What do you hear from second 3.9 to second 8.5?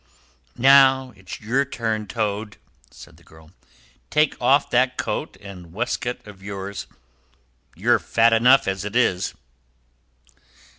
"Take off that coat and waistcoat of yours; you're fat